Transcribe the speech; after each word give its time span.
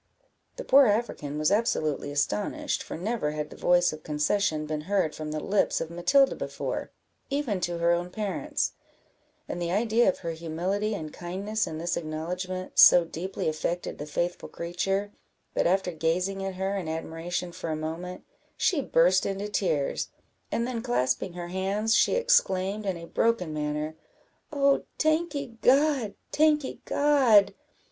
The 0.55 0.63
poor 0.63 0.87
African 0.87 1.37
was 1.37 1.51
absolutely 1.51 2.11
astonished, 2.11 2.81
for 2.81 2.97
never 2.97 3.33
had 3.33 3.51
the 3.51 3.55
voice 3.55 3.93
of 3.93 4.01
concession 4.01 4.65
been 4.65 4.81
heard 4.89 5.13
from 5.13 5.29
the 5.29 5.39
lips 5.39 5.79
of 5.79 5.91
Matilda 5.91 6.33
before, 6.33 6.89
even 7.29 7.59
to 7.59 7.77
her 7.77 7.91
own 7.91 8.09
parents; 8.09 8.71
and 9.47 9.61
the 9.61 9.69
idea 9.71 10.09
of 10.09 10.17
her 10.25 10.31
humility 10.31 10.95
and 10.95 11.13
kindness 11.13 11.67
in 11.67 11.77
this 11.77 11.95
acknowledgment 11.97 12.79
so 12.79 13.05
deeply 13.05 13.47
affected 13.47 13.99
the 13.99 14.07
faithful 14.07 14.49
creature, 14.49 15.11
that, 15.53 15.67
after 15.67 15.91
gazing 15.91 16.43
at 16.43 16.55
her 16.55 16.75
in 16.75 16.87
admiration 16.89 17.51
for 17.51 17.69
a 17.69 17.75
moment, 17.75 18.23
she 18.57 18.81
burst 18.81 19.23
into 19.23 19.49
tears, 19.49 20.09
and 20.51 20.65
then 20.65 20.81
clasping 20.81 21.33
her 21.33 21.49
hands, 21.49 21.93
she 21.93 22.15
exclaimed, 22.15 22.87
in 22.87 22.97
a 22.97 23.05
broken 23.05 23.53
manner 23.53 23.93
"Oh, 24.51 24.81
tankee 24.97 25.59
God! 25.61 26.15
tankee 26.31 26.81
God! 26.85 27.53